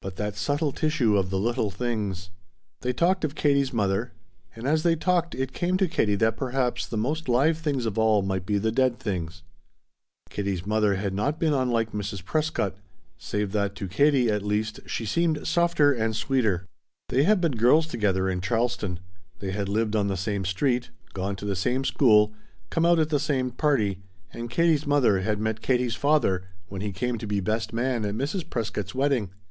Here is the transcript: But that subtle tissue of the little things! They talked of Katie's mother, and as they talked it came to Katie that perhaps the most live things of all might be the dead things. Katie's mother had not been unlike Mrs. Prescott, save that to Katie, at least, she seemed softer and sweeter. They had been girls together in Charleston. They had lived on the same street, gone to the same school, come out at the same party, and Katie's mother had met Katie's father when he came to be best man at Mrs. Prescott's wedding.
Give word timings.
But 0.00 0.16
that 0.16 0.34
subtle 0.34 0.72
tissue 0.72 1.18
of 1.18 1.28
the 1.28 1.38
little 1.38 1.70
things! 1.70 2.30
They 2.80 2.94
talked 2.94 3.22
of 3.22 3.34
Katie's 3.34 3.70
mother, 3.70 4.12
and 4.56 4.66
as 4.66 4.82
they 4.82 4.96
talked 4.96 5.34
it 5.34 5.52
came 5.52 5.76
to 5.76 5.86
Katie 5.86 6.14
that 6.14 6.38
perhaps 6.38 6.86
the 6.86 6.96
most 6.96 7.28
live 7.28 7.58
things 7.58 7.84
of 7.84 7.98
all 7.98 8.22
might 8.22 8.46
be 8.46 8.56
the 8.56 8.72
dead 8.72 8.98
things. 8.98 9.42
Katie's 10.30 10.64
mother 10.64 10.94
had 10.94 11.12
not 11.12 11.38
been 11.38 11.52
unlike 11.52 11.92
Mrs. 11.92 12.24
Prescott, 12.24 12.76
save 13.18 13.52
that 13.52 13.74
to 13.74 13.88
Katie, 13.88 14.30
at 14.30 14.42
least, 14.42 14.80
she 14.86 15.04
seemed 15.04 15.46
softer 15.46 15.92
and 15.92 16.16
sweeter. 16.16 16.64
They 17.10 17.24
had 17.24 17.38
been 17.42 17.52
girls 17.56 17.86
together 17.86 18.30
in 18.30 18.40
Charleston. 18.40 19.00
They 19.38 19.50
had 19.50 19.68
lived 19.68 19.94
on 19.94 20.06
the 20.08 20.16
same 20.16 20.46
street, 20.46 20.88
gone 21.12 21.36
to 21.36 21.44
the 21.44 21.54
same 21.54 21.84
school, 21.84 22.32
come 22.70 22.86
out 22.86 22.98
at 22.98 23.10
the 23.10 23.20
same 23.20 23.50
party, 23.50 23.98
and 24.32 24.48
Katie's 24.48 24.86
mother 24.86 25.20
had 25.20 25.38
met 25.38 25.60
Katie's 25.60 25.94
father 25.94 26.44
when 26.68 26.80
he 26.80 26.90
came 26.90 27.18
to 27.18 27.26
be 27.26 27.40
best 27.40 27.74
man 27.74 28.06
at 28.06 28.14
Mrs. 28.14 28.48
Prescott's 28.48 28.94
wedding. 28.94 29.28